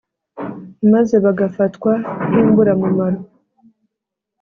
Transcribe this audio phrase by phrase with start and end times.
[0.91, 1.91] maze bagafatwa
[2.29, 3.19] nk’« imburamumaro»